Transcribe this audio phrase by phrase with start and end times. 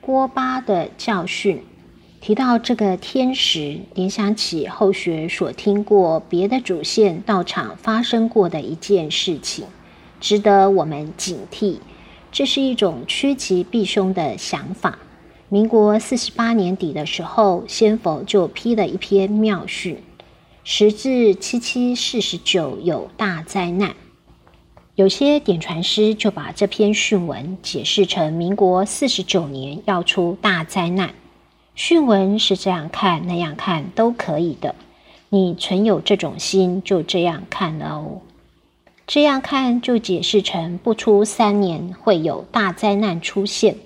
[0.00, 1.62] 锅巴的教训。
[2.20, 9.64] 提到这个天时，联想起后学所听过别的主线道场发生过的一件事情，
[10.20, 11.78] 值得我们警惕。
[12.30, 14.98] 这是一种趋吉避凶的想法。
[15.48, 20.02] 民国四十八年底的时候，先佛就批了一篇妙训
[20.62, 23.94] ：“时至七七四十九，有大灾难。”
[25.00, 31.14] 有些点传师就把这篇训文解释成民国四十九年要出大灾难。
[31.74, 34.74] 训文是这样看那样看都可以的，
[35.30, 38.20] 你存有这种心，就这样看了哦。
[39.06, 43.76] 这样看就解释成不出三年会有大灾难出现，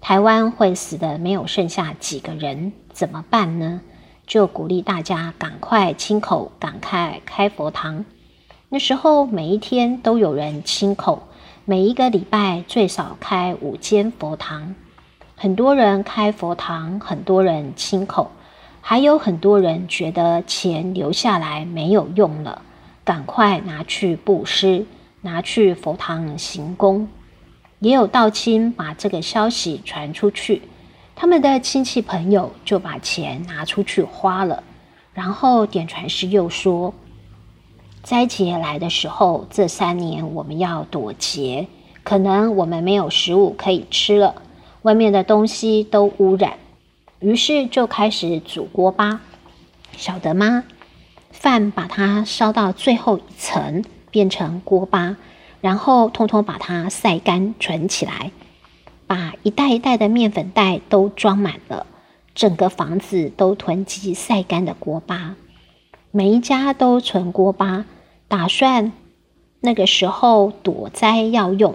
[0.00, 3.80] 台湾会死的没有剩下几个人，怎么办呢？
[4.26, 8.04] 就鼓励大家赶快亲口赶快开佛堂。
[8.70, 11.22] 那时候每一天都有人亲口，
[11.64, 14.74] 每一个礼拜最少开五间佛堂。
[15.34, 18.30] 很多人开佛堂，很多人亲口，
[18.82, 22.60] 还有很多人觉得钱留下来没有用了，
[23.04, 24.84] 赶快拿去布施，
[25.22, 27.08] 拿去佛堂行功。
[27.78, 30.60] 也有道亲把这个消息传出去，
[31.16, 34.62] 他们的亲戚朋友就把钱拿出去花了。
[35.14, 36.92] 然后点传师又说，
[38.02, 41.68] 灾劫来的时候，这三年我们要躲劫，
[42.02, 44.42] 可能我们没有食物可以吃了。
[44.82, 46.54] 外面的东西都污染，
[47.20, 49.20] 于是就开始煮锅巴，
[49.96, 50.64] 晓得吗？
[51.30, 55.16] 饭把它烧到最后一层，变成锅巴，
[55.60, 58.30] 然后通通把它晒干存起来，
[59.06, 61.86] 把一袋一袋的面粉袋都装满了，
[62.34, 65.34] 整个房子都囤积晒干的锅巴，
[66.10, 67.84] 每一家都存锅巴，
[68.28, 68.92] 打算
[69.60, 71.74] 那个时候躲灾要用。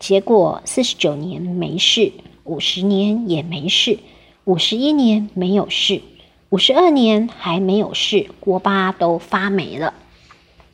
[0.00, 4.00] 结果四十九年没事，五十年也没事，
[4.44, 6.02] 五十一年没有事，
[6.50, 9.94] 五十二年还没有事，锅巴都发霉了。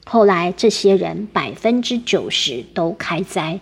[0.06, 3.60] 后来这些人百分之九十都开灾，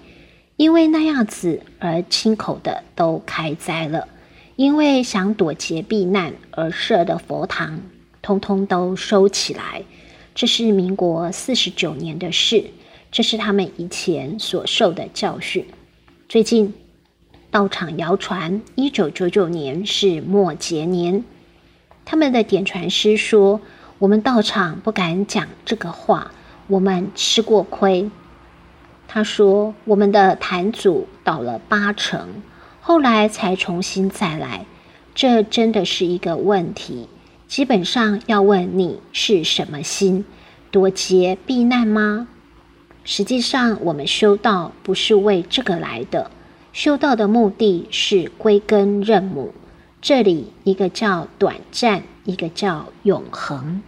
[0.57, 4.07] 因为那样子而亲口的都开灾了，
[4.55, 7.81] 因为想躲劫避难而设的佛堂，
[8.29, 9.83] 通通都收起来。
[10.35, 12.65] 这是民国四十九年的事。
[13.11, 15.65] 这是他们以前所受的教训。
[16.29, 16.75] 最近
[17.51, 21.25] 道场谣传，一九九九年是末劫年。
[22.05, 23.63] 他们的点传师说
[23.99, 26.33] ：“我们道场不敢讲这个话，
[26.67, 28.11] 我们吃过亏。”
[29.09, 32.43] 他说：“我们的坛主倒了八成，
[32.83, 34.67] 后来才重新再来，
[35.15, 37.09] 这真的是一个问题。
[37.49, 40.25] 基本上要问你是什么心，
[40.71, 42.29] 躲劫避难吗？”
[43.05, 46.31] 实际上，我们修道不是为这个来的。
[46.75, 49.55] 修道的目的是归根认母。
[50.03, 53.83] 这里一个叫短暂，一个叫永恒。